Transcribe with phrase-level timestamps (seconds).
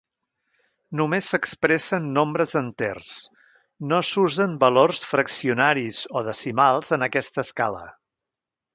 [1.01, 3.13] Només s'expressa en nombres enters,
[3.93, 7.89] no s'usen valors fraccionaris o decimals en aquesta escala.